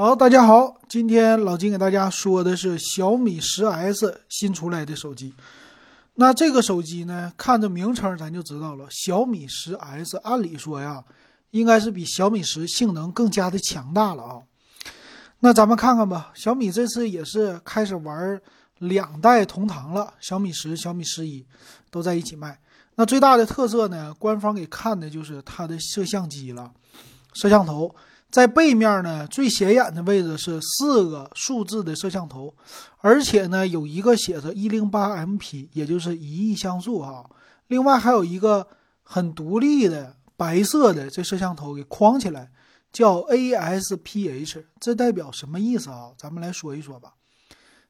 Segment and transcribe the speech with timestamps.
[0.00, 5.34] 好，大家好，今天老金给大家说的是小米十 S 新出来的手机。
[6.14, 11.02] 那这个手机呢，看着名称咱就知道了，小米十 S，按理说呀，
[11.50, 14.38] 应该是比小米十性能更加的强大了啊。
[15.40, 18.40] 那咱们看看吧，小米这次也是开始玩
[18.78, 21.44] 两代同堂了，小米十、小米十一
[21.90, 22.56] 都在一起卖。
[22.94, 26.70] 那最大的特色呢，官方给看的就是它的摄像机了，
[27.32, 27.92] 摄像头。
[28.30, 32.54] 在背面呢，最显眼的位置是四个数字的摄像头，
[32.98, 37.28] 而且呢，有一个写着一零八 MP，也就是一亿像素哈。
[37.68, 38.68] 另外还有一个
[39.02, 42.50] 很独立的白色的这摄像头给框起来，
[42.92, 46.10] 叫 ASPH，这代表什么意思啊？
[46.18, 47.14] 咱们来说一说吧。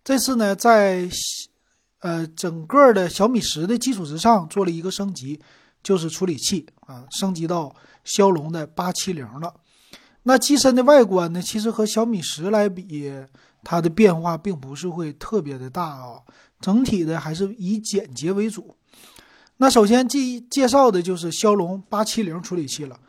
[0.04, 1.08] 这次呢，在
[1.98, 5.40] 呃整个的小米十的基础之上做了一个升级，
[5.82, 9.52] 就是处理器啊，升级到骁龙的八七零了。
[10.28, 11.40] 那机身的外观呢？
[11.40, 13.10] 其实和小米十来比，
[13.64, 16.20] 它的变化并不是会特别的大啊。
[16.60, 18.76] 整体的还是以简洁为主。
[19.56, 23.00] 那首先介介绍的就是骁龙八七零处理器了。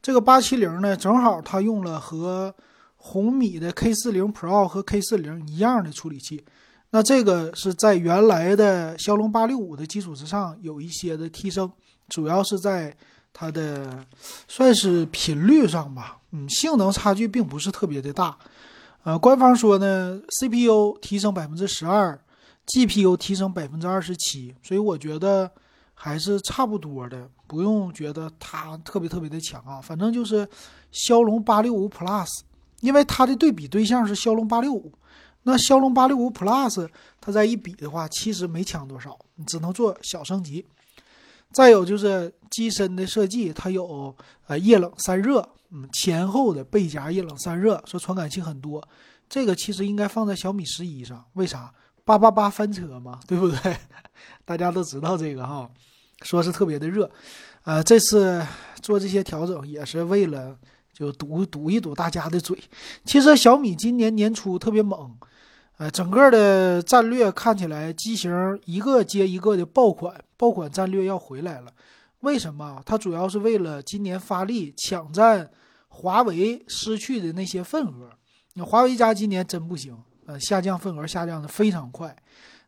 [0.00, 2.54] 这个八七零呢，正好它用了和
[2.94, 6.44] 红米的 K 四零 Pro 和 K 四零一样的处理器。
[6.90, 11.72] 那这个是在原来的骁龙八六五的基础之上有一些的提升，
[12.08, 12.96] 主要是在。
[13.40, 14.04] 它的
[14.48, 18.36] 算是频率上吧，嗯，性能差距并不是特别的大，
[19.04, 22.20] 呃，官方说呢，CPU 提升百分之十二
[22.66, 25.48] ，GPU 提升百分之二十七，所以我觉得
[25.94, 30.44] 还是差不多的，不用觉得它特别特别的强啊，反正就是
[30.90, 32.40] 骁龙八六五 Plus，
[32.80, 34.92] 因为它的对比对象是骁龙八六五，
[35.44, 36.88] 那骁龙八六五 Plus
[37.20, 40.66] 它再一比的话，其实没强多少，你只能做小升级。
[41.52, 44.14] 再有就是机身的设计，它有
[44.46, 48.86] 呃液冷散热，嗯，前后的背夹液冷散热，说传感器很多。
[49.28, 51.72] 这个其实应该放在小米十一上，为啥？
[52.04, 53.76] 八八八翻车嘛， 对不对？
[54.44, 55.70] 大家都知道这个哈，
[56.22, 57.10] 说是特别的热。
[57.64, 58.42] 呃，这次
[58.80, 60.56] 做这些调整也是为了
[60.92, 62.58] 就堵堵一堵大家的嘴。
[63.04, 65.14] 其实小米今年年初特别猛。
[65.78, 68.30] 呃，整个的战略看起来机型
[68.64, 71.72] 一个接一个的爆款，爆款战略要回来了。
[72.20, 72.82] 为什么？
[72.84, 75.48] 它主要是为了今年发力抢占
[75.86, 78.10] 华为失去的那些份额。
[78.54, 79.96] 那华为家今年真不行，
[80.26, 82.16] 呃，下降份额下降的非常快。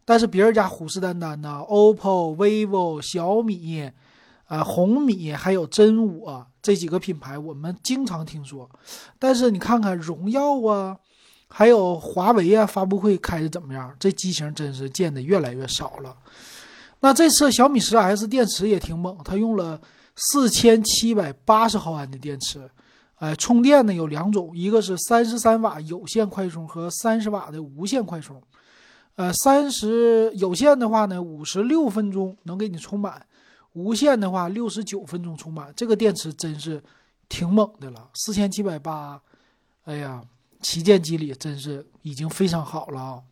[0.05, 3.91] 但是别人家虎视眈眈呢，OPPO、vivo、小米、
[4.47, 8.71] 啊红米还有真我这几个品牌，我们经常听说。
[9.19, 10.97] 但是你看看荣耀啊。
[11.53, 13.93] 还有华为啊，发布会开的怎么样？
[13.99, 16.17] 这机型真是见的越来越少了。
[17.01, 19.81] 那这次小米十 S 电池也挺猛，它用了
[20.15, 22.71] 四千七百八十毫安的电池。
[23.17, 28.41] 哎，充电呢有两种，一个是三十三瓦有线快充和三十瓦的无线快充。
[29.17, 33.13] 呃，三十有线的话呢，五十六分钟能给你充满；
[33.73, 35.73] 无线的话，六十九分钟充满。
[35.75, 36.83] 这个电池真是
[37.29, 39.21] 挺猛的了，四千七百八。
[39.85, 40.23] 哎呀！
[40.61, 43.23] 旗舰机里真是已经非常好了啊，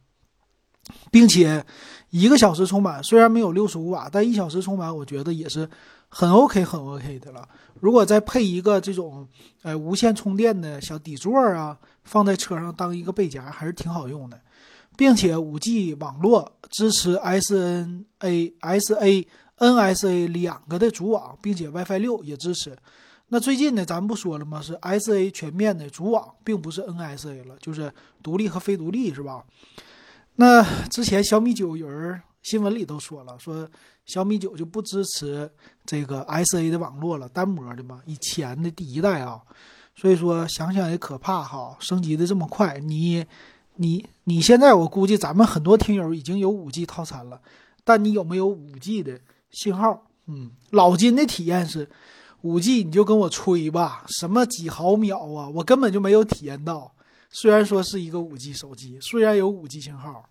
[1.11, 1.65] 并且
[2.11, 5.69] 一个小时充满，虽然没有六十五瓦，但一小时充满，我觉得也是
[6.09, 7.49] 很 OK 很 OK 的了。
[7.81, 9.29] 如果再配一个这种
[9.63, 14.41] 呃无线充电的小底座啊，放在车上当一个背夹，还是挺好用的。
[14.97, 19.27] 并且五 G 网络支持 SNA、SA、
[19.59, 22.77] NSA 两个的主网，并且 WiFi 六也支持。
[23.31, 24.59] 那最近呢，咱们不说了吗？
[24.63, 29.45] 是 SA 全面的主网，并不是 NSA 了，就是独立和非独立，是吧？
[30.37, 33.69] 那之前小米九有人新闻里都说了，说
[34.07, 35.51] 小米九就不支持
[35.85, 39.43] 这个 SA 的网络了，单模的嘛，以前的第一代啊。
[39.95, 43.27] 所以说想想也可怕哈，升级的这么快，你
[43.77, 47.39] 你你现在我估计咱们很多听友已经有五 G 套餐了，
[47.85, 50.05] 但你有没有五 G 的信号？
[50.29, 51.91] 嗯，老金的体验是。
[52.43, 56.93] 五 G 你就跟我吹吧，什么几毫秒啊，我根本就没有体验到。
[57.31, 60.25] 虽然说是一个五 G 手机，虽然有五 G 信号，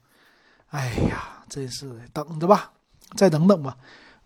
[0.70, 2.72] 哎呀，真是的，等着吧，
[3.16, 3.78] 再等等吧。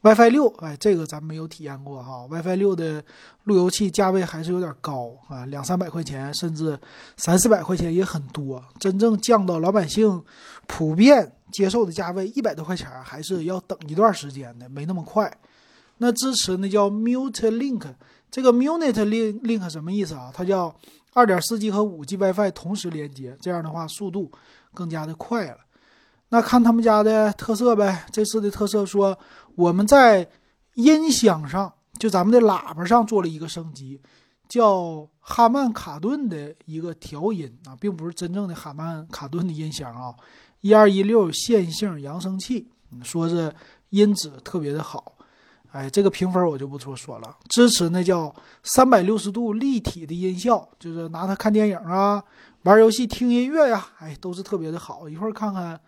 [0.04, 2.25] WiFi 六，哎，这个咱没有体验过哈。
[2.28, 3.04] WiFi 六的
[3.44, 6.80] 路由器价位还是有点高啊，两三百块钱，甚至
[7.18, 8.63] 三四百块钱也很多。
[8.80, 10.24] 真正降到老百姓
[10.66, 15.31] 普遍接受的价位，一百多块钱还是要等一段时间的，没那么快。
[16.03, 17.94] 那支持那叫 Mute Link，
[18.31, 20.31] 这个 Mute Link Link 什么意思啊？
[20.33, 20.75] 它叫
[21.13, 24.31] 二点四 G 和五 G WiFi 同时连接，这样的话速度
[24.74, 25.57] 更加的快了。
[26.30, 29.15] 那看他们家的特色呗，这次的特色说
[29.53, 30.27] 我们在
[30.74, 34.01] 音响上，就咱们的喇叭上做了一个升级，
[34.50, 40.15] 叫哈曼卡顿的一个调音啊，并不是真正的哈曼卡顿的音箱啊。
[40.62, 42.68] 一二一六线性扬声器，
[43.04, 43.54] 说是
[43.89, 45.13] 音质特别的好。
[45.71, 47.38] 哎，这个评分我就不多说了。
[47.50, 48.33] 支持那叫
[48.63, 52.23] 三百六十度立体的音效，就是拿它看电影啊、
[52.63, 55.07] 玩游戏、听音乐呀，哎，都是特别的好。
[55.07, 55.79] 一会儿看看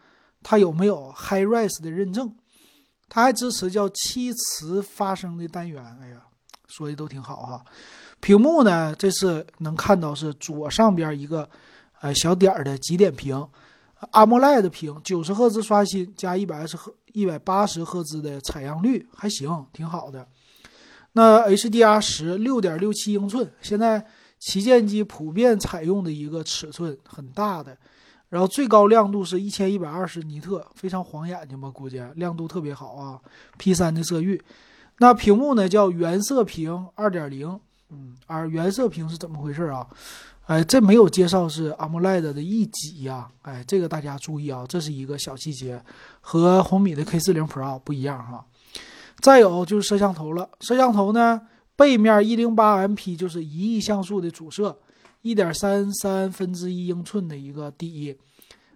[0.41, 2.33] 它有没有 HiRes 的认证。
[3.09, 5.83] 它还支持叫七磁发声的单元。
[6.01, 6.17] 哎呀，
[6.67, 7.63] 说的都挺好哈。
[8.19, 11.47] 屏幕呢，这次能看到是左上边一个
[11.99, 13.45] 呃小点儿的极点屏
[14.11, 16.93] ，AMOLED 屏，九十赫兹刷新加一百二十赫。
[17.13, 20.27] 一百八十赫兹的采样率还行，挺好的。
[21.11, 24.03] 那 HDR 十六点六七英寸，现在
[24.39, 27.77] 旗舰机普遍采用的一个尺寸，很大的。
[28.29, 31.69] 然后最高亮度是一千一百二十尼特，非常晃眼睛吧？
[31.69, 33.21] 估计亮度特别好啊。
[33.59, 34.41] P 三的色域，
[34.97, 37.59] 那屏幕呢叫原色屏二点零，
[37.91, 39.87] 嗯，而原色屏是怎么回事啊？
[40.45, 45.81] 哎，这没有介绍是 AMOLED 的一级呀，哎，这个大家注意啊，这是一个小细节，
[46.19, 48.45] 和红米的 K 四零 Pro 不一样哈。
[49.21, 51.39] 再有就是摄像头了，摄像头呢
[51.77, 54.77] 背面一零八 MP 就是一亿像素的主摄，
[55.21, 58.17] 一点三三分之一英寸的一个底，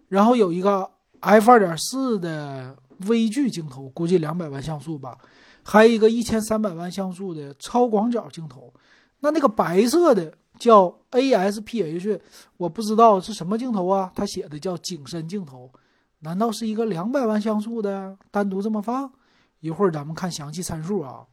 [0.07, 2.73] 然后有一个 F 二点四的
[3.07, 5.17] 微距镜头，估计两百万像素吧，
[5.63, 8.73] 还有一个一千三百万像素的超广角镜头，
[9.19, 10.33] 那那个白色的。
[10.59, 12.19] 叫 ASPH，
[12.57, 14.11] 我不知道是什么镜头啊？
[14.15, 15.71] 他写的叫景深镜头，
[16.19, 19.11] 难道是一个两百万像素的单独这么放？
[19.59, 21.25] 一会儿咱们看详细参数啊。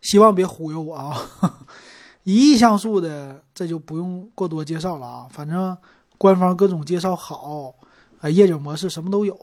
[0.00, 1.30] 希望别忽悠我啊！
[2.24, 5.76] 一亿像素的这就不用过多介绍了啊，反正
[6.16, 7.74] 官方各种介绍好，
[8.20, 9.38] 啊，夜景模式什么都有。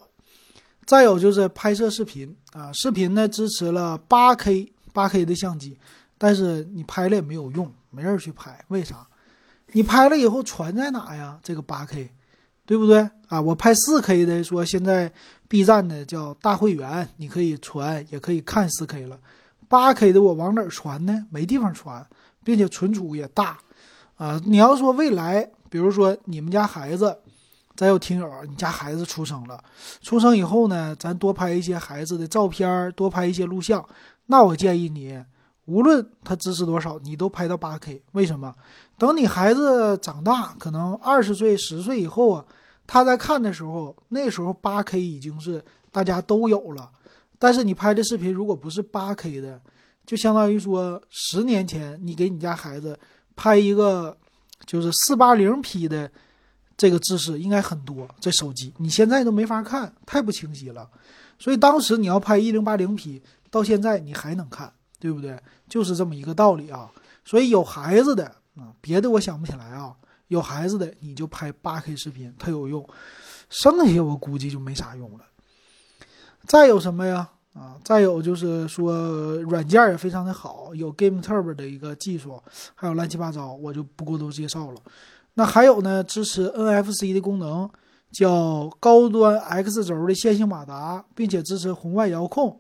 [0.86, 5.78] 再有就是拍摄视频啊，视频呢支持了八 K 八 K 的相机，
[6.18, 7.72] 但是你拍了也没有用。
[7.98, 9.08] 没人去拍，为啥？
[9.72, 11.40] 你拍了以后传在哪呀？
[11.42, 12.12] 这个八 K，
[12.64, 13.42] 对不对啊？
[13.42, 15.12] 我拍四 K 的，说现在
[15.48, 19.20] B 站的叫大会员，你可以传，也可以看四 K 了。
[19.68, 21.26] 八 K 的我往哪儿传呢？
[21.32, 22.06] 没地方传，
[22.44, 23.58] 并且存储也大
[24.18, 24.40] 啊。
[24.46, 27.18] 你要说未来，比如说你们家孩子，
[27.76, 29.62] 咱有听友，你家孩子出生了，
[30.02, 33.84] 出生以后呢，咱多拍一些孩子的照片，多拍一些录像，
[34.28, 35.22] 那我建议你。
[35.68, 38.02] 无论他支持多少，你都拍到八 K。
[38.14, 38.54] 为什么？
[38.98, 42.46] 等你孩子长大，可能二十岁、十岁以后啊，
[42.88, 46.90] 他在看的时候，那时候八 K 已经是大家都有了。
[47.38, 49.62] 但是你拍的视频如果不是八 K 的，
[50.06, 52.98] 就相当于说十年前你给你家孩子
[53.36, 54.18] 拍一个
[54.66, 56.10] 就是四八零 P 的
[56.78, 58.08] 这个姿势，应该很多。
[58.22, 60.90] 这手机你现在都没法看，太不清晰了。
[61.38, 63.22] 所以当时你要拍一零八零 P，
[63.52, 64.72] 到现在你还能看。
[65.00, 65.40] 对不对？
[65.68, 66.90] 就是这么一个道理啊。
[67.26, 69.96] 所以有孩子的啊，别的我想不起来啊。
[70.28, 72.88] 有孩子的你就拍八 K 视频，它有用。
[73.50, 75.24] 剩下我估计就没啥用了。
[76.46, 77.30] 再有什么呀？
[77.54, 82.40] 啊，再有就是说软件也非常的好，有 Game Turbo 的一个技术，
[82.76, 84.82] 还有乱七八糟，我就不过多介绍了。
[85.34, 87.70] 那还有呢，支持 NFC 的功能，
[88.12, 92.60] 叫高端 X 轴的线性马达，并且支持红外遥控。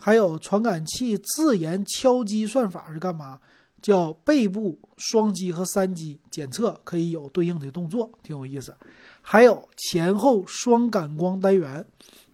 [0.00, 3.38] 还有传感器自研敲击算法是干嘛？
[3.82, 8.74] 叫背部双击和三击检测，可以有对应的动作，挺有意思。
[9.22, 11.82] 还有前后双感光单元，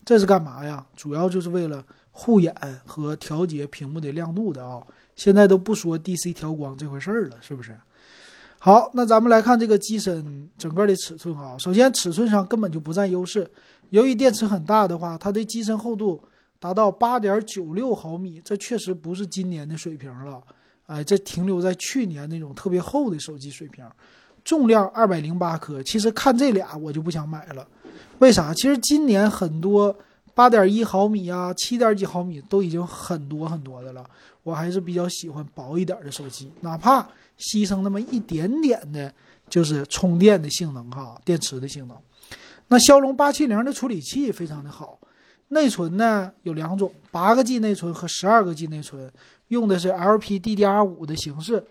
[0.05, 0.85] 这是干嘛呀？
[0.97, 2.53] 主要就是为了护眼
[2.85, 4.85] 和调节屏幕的亮度的啊。
[5.15, 7.79] 现在都不说 DC 调光这回事儿了，是不是？
[8.59, 11.57] 好，那咱们来看这个机身整个的尺寸啊。
[11.59, 13.49] 首先尺寸上根本就不占优势，
[13.91, 16.21] 由于电池很大的话，它的机身厚度。
[16.59, 20.43] 达到八点九六毫米，这确实不是今年的水平了，
[20.87, 23.85] 哎，这停留在去年那种特别厚的手机水平。
[24.45, 27.67] 重量二百零八克，其实看这俩我就不想买了，
[28.21, 28.55] 为啥？
[28.55, 29.93] 其实今年很多
[30.35, 34.09] 八点一毫米啊、七点几毫米都已经很多很多的了，
[34.45, 37.03] 我还是比较喜欢薄一点的手机，哪怕
[37.37, 39.13] 牺牲那么一点点的，
[39.51, 41.97] 就是充电的性能哈，电池的性能。
[42.69, 44.97] 那骁龙八七零的处理器非常的好。
[45.49, 49.11] 内存呢有两种，八个 G 内存和十二个 G 内存，
[49.49, 51.65] 用的是 LPDDR5 的形式。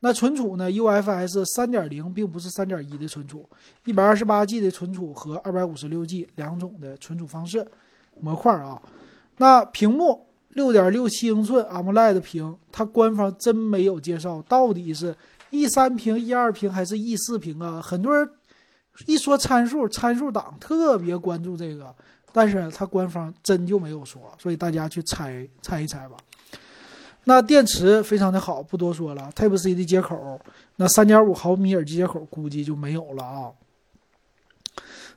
[0.00, 3.48] 那存储呢，UFS 三点零，并不是三点一的存储，
[3.84, 7.66] 一百二十八 G 的存储和二百五十六 G 两种的存储方式
[8.18, 8.80] 模块啊。
[9.36, 15.14] 那屏幕六点六七英寸 AMOLED 屏，它官方真没有介绍到底是
[15.50, 17.80] E 三屏、E 二屏还是 E 四屏啊？
[17.80, 18.28] 很多人
[19.06, 21.94] 一说参数，参数党特别关注这个。
[22.32, 26.16] 但是它官方真就没有说，所以大家去猜猜一猜吧。
[27.24, 29.30] 那电池非常的好，不多说了。
[29.36, 30.40] Type C 的接口，
[30.76, 33.52] 那三点五毫米耳机接口估计就没有了啊。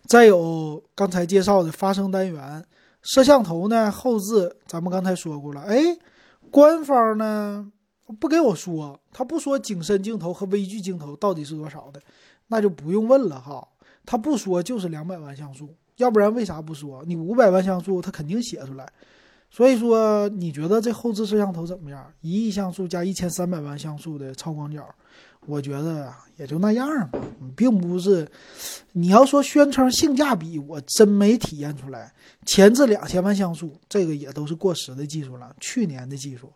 [0.05, 2.65] 再有刚才介绍的发声单元，
[3.01, 5.62] 摄像头呢后置，咱们刚才说过了。
[5.62, 5.98] 哎，
[6.51, 7.72] 官方呢
[8.20, 12.01] 不给我说，他不说景深镜头和微距镜头到底是多少的，
[12.48, 13.65] 那就不用问了哈。
[14.05, 17.03] 他不说就是两百万像素，要不然为啥不说？
[17.05, 18.91] 你五百万像素，它肯定写出来。
[19.50, 22.12] 所以说，你觉得这后置摄像头怎么样？
[22.21, 24.83] 一亿像素加一千三百万像素的超广角，
[25.45, 27.19] 我觉得也就那样吧，
[27.55, 28.27] 并不是。
[28.93, 32.12] 你要说宣称性价比，我真没体验出来。
[32.47, 36.51] 前置两千万像素，这个也都是过时的技术了，去年的技术。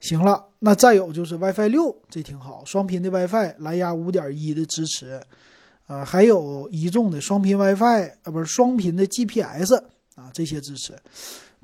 [0.00, 5.20] 行了，那再有就是 WiFi 六，这挺好，双频的 WiFi，蓝牙五点一的支持，
[5.88, 9.74] 呃，还有一众的双频 WiFi，啊，不是双频的 GPS
[10.14, 10.94] 啊，这些支持。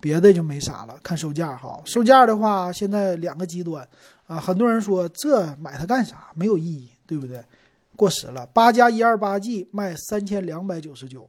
[0.01, 1.81] 别的就没啥了，看售价哈。
[1.85, 3.87] 售价的话，现在两个极端
[4.27, 6.31] 啊，很多人说这买它干啥？
[6.35, 7.43] 没有意义，对不对？
[7.97, 8.45] 过时了。
[8.47, 11.27] 八加一二八 G 卖三千两百九十九，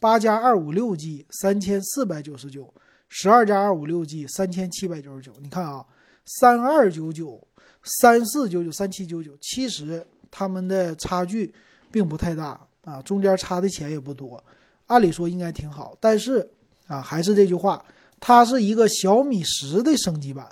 [0.00, 2.72] 八加二五六 G 三千四百九十九，
[3.08, 5.32] 十二加二五六 G 三千七百九十九。
[5.40, 5.84] 你看啊，
[6.24, 7.46] 三二九九、
[7.82, 11.52] 三四九九、三七九九，其实他们的差距
[11.94, 14.42] 并不太大啊，中间差的钱也不多，
[14.88, 15.96] 按理说应该挺好。
[16.00, 16.50] 但是
[16.88, 17.84] 啊，还是这句话。
[18.18, 20.48] 它是一个小米十的升级版，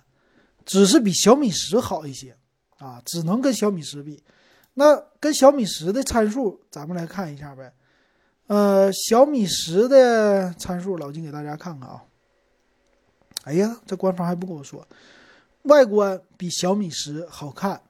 [0.67, 2.37] 只是比小米十好一些
[2.77, 4.23] 啊，只能跟小米十比。
[4.75, 7.73] 那跟小米十的参数，咱们来看一下呗。
[8.49, 12.05] 呃，小米十的参数，老金给大家看看啊。
[13.45, 14.87] 哎呀，这官方还不跟我说，
[15.63, 17.81] 外观比小米十好看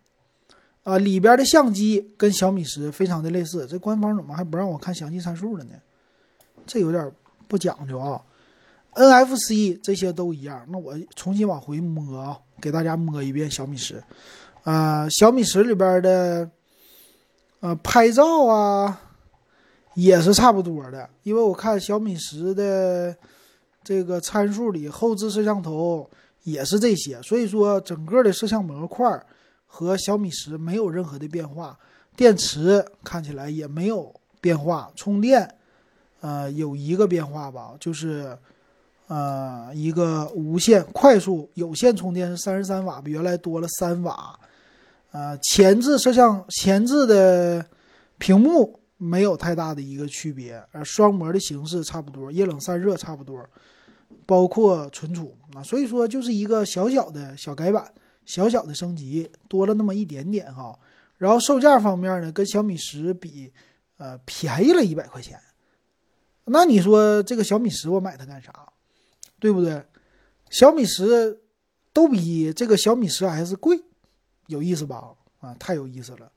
[0.85, 3.67] 啊，里边的相机跟小米十非常的类似。
[3.67, 5.75] 这官方怎么还不让我看详细参数了呢？
[6.67, 7.11] 这有点
[7.47, 8.21] 不讲究啊。
[8.95, 14.03] NFC 这些都一样，那我重新往回摸啊，给大家摸一遍小米十。
[14.65, 16.51] 啊，小米十里边的，
[17.61, 19.01] 呃，拍照啊，
[19.95, 21.09] 也是差不多的。
[21.23, 23.17] 因为我看小米十的
[23.83, 26.09] 这个参数里，后置摄像头
[26.43, 29.09] 也是这些，所以说整个的摄像模块
[29.75, 31.79] 和小米十没有任何的变化。
[32.15, 35.57] 电池看起来也没有变化，充电，
[36.21, 38.37] 呃，有一个变化吧，就是。
[39.09, 44.39] 呃，一个无线快速有线充电是三十三瓦，比原来多了三瓦。
[45.11, 47.63] 呃，前置摄像前置的
[48.17, 53.45] 屏幕没有太大的一个区别，而双模的形式差不多，液冷散热差不多，
[54.25, 57.93] 包括存储啊，所以说就是一个小小的小改版，
[58.25, 60.79] 小小的升级，多了那么一点点哈。
[61.19, 63.53] 然后售价方面呢，跟小米十比，
[63.97, 65.39] 呃，便宜了一百块钱。
[66.45, 68.53] 那你说这个小米十我买它干啥？
[69.39, 69.85] 对不对？
[70.51, 71.41] 小米十
[71.93, 73.81] 都比这个小米十 S 贵，
[74.47, 75.15] 有意思吧？
[75.41, 76.31] 啊，太有意思了。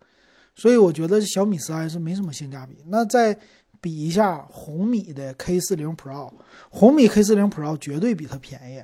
[0.56, 2.78] 所以我觉得小米十 S 没什么性价比。
[2.86, 3.38] 那再
[3.82, 6.32] 比一下红米的 K 四零 Pro，
[6.70, 8.84] 红米 K 四零 Pro 绝对比它便宜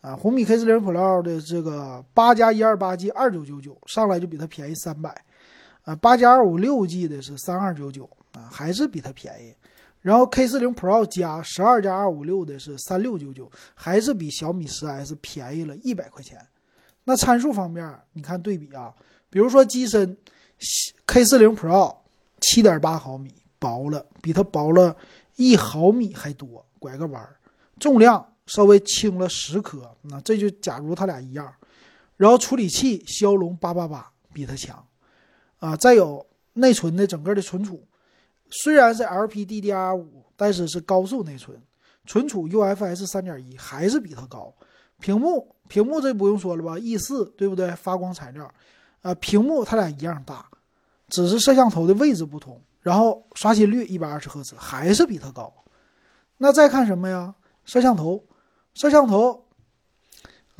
[0.00, 0.16] 啊！
[0.16, 5.14] 红米 K 四零 Pro 的这个八加一二八 G 二九九九，上来就比它便宜三百
[5.82, 5.94] 啊！
[5.96, 9.54] 八加二五六 G 的是三二九九啊，还是比它便宜。
[10.00, 16.38] 然后 K 四零 Pro 加十二加二五六的是三六九九，还是比小米十 S 便宜了一百块钱。
[17.04, 18.94] 那参数方面，你看对比啊，
[19.28, 20.16] 比如说机身
[21.04, 21.94] ，K 四零 Pro
[22.40, 24.96] 七点八毫米，薄了，比它薄了
[25.36, 27.36] 一毫米还多，拐个弯儿。
[27.78, 31.54] 重量稍微轻了十克，那这就假如它俩一样。
[32.16, 34.84] 然后处理器骁龙八八八比它强，
[35.60, 37.86] 啊，再有内存的整个的存储。
[38.50, 40.04] 虽然是 LPDDR5，
[40.36, 41.62] 但是是高速内存，
[42.06, 44.52] 存储 UFS 三点一还是比它高。
[44.98, 47.70] 屏幕屏幕这不用说了吧，E 四对不对？
[47.76, 48.52] 发光材料，
[49.02, 50.44] 啊，屏幕它俩一样大，
[51.08, 52.60] 只是摄像头的位置不同。
[52.80, 55.54] 然后刷新率一百二十赫兹还是比它高。
[56.38, 57.32] 那再看什么呀？
[57.64, 58.24] 摄像头，
[58.74, 59.44] 摄像头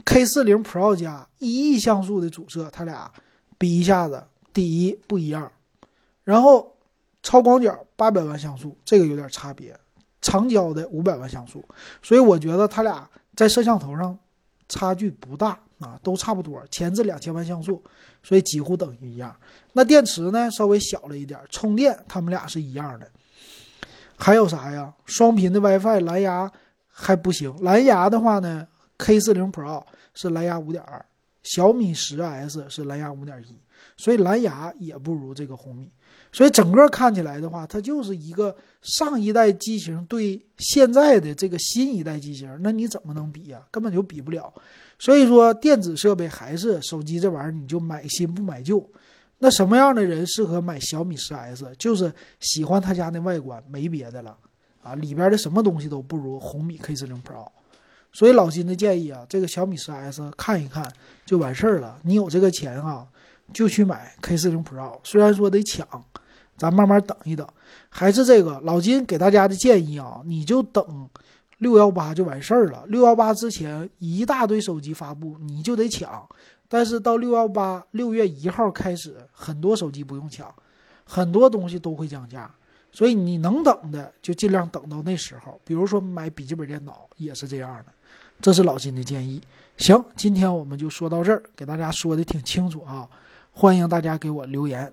[0.05, 3.13] K 四零 Pro 加一亿像素的主摄，它俩
[3.59, 5.51] 比一下子，第一不一样。
[6.25, 6.77] 然后。
[7.23, 9.79] 超广角八百万像素，这个有点差别。
[10.23, 11.63] 长焦的五百万像素，
[12.01, 14.19] 所以我觉得它俩在摄像头上
[14.71, 16.67] 差距不大啊，都差不多。
[16.71, 17.85] 前置两千万像素，
[18.23, 19.37] 所以几乎等于一样。
[19.75, 21.39] 那电池呢，稍微小了一点。
[21.51, 23.07] 充电，它们俩是一样的。
[24.17, 24.91] 还有啥呀？
[25.05, 26.51] 双频的 WiFi，蓝牙
[27.01, 27.55] 还不行。
[27.63, 28.67] 蓝牙的话呢
[28.99, 29.83] ，K 四零 Pro
[30.15, 31.05] 是蓝牙五点二，
[31.43, 33.59] 小米十 S 是蓝牙五点一，
[33.97, 35.91] 所以蓝牙也不如这个红米。
[36.33, 43.61] 所以整个看起来的话，它就是一个上一代机型对现在的这个新一代机型，那你怎么能比呀？
[43.71, 44.53] 根本就比不了。
[44.99, 48.87] 所以说，电子设备还是手机这玩意儿，你就买新不买旧。
[49.39, 51.65] 那什么样的人适合买小米十 S？
[51.79, 54.37] 就是喜欢他家的外观，没别的了
[54.83, 57.47] 啊，里边的什么东西都不如红米 K 四零 Pro。
[58.13, 60.91] 所以老金的建议啊，这个小米十 S 看一看
[61.25, 61.99] 就完事儿了。
[62.03, 63.07] 你有这个钱啊，
[63.53, 64.99] 就去买 K 四零 Pro。
[65.05, 65.87] 虽然说得抢。
[66.57, 67.49] 咱慢慢等一等，
[67.89, 71.09] 还是这个老金给大家的建议啊，你就等
[71.57, 72.85] 六幺八就完事儿了。
[72.89, 76.23] 六幺八之前一大堆手机发布，你就得抢。
[76.69, 80.55] 但是到六幺八六月一号开始，很多手机不用抢，
[81.05, 82.55] 很多东西都会降价。
[82.93, 85.61] 所以你能等的就尽量等到那时候。
[85.65, 87.93] 比如说买笔记本电脑也是这样的，
[88.41, 89.41] 这是老金的建议。
[89.77, 93.09] 行，今天我们就说到这儿，给大家说的挺清楚啊，
[93.53, 94.93] 欢迎大家给我留言。